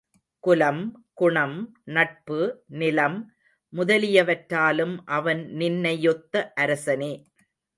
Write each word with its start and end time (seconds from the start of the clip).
குலம், 0.39 1.05
குணம், 1.13 1.57
நட்பு, 1.83 2.39
நிலம் 2.65 3.19
முதலியவற்றாலும் 3.73 4.95
அவன் 5.05 5.47
நின்னை 5.53 5.99
யொத்த 6.01 6.53
அரசனே. 6.53 7.13